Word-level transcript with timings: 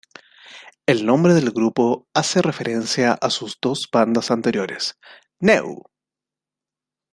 El 0.87 1.05
nombre 1.05 1.35
del 1.35 1.51
grupo 1.51 2.07
hace 2.15 2.41
referencia 2.41 3.11
a 3.11 3.29
sus 3.29 3.59
dos 3.61 3.87
bandas 3.93 4.31
anteriores: 4.31 4.97
Neu! 5.39 5.83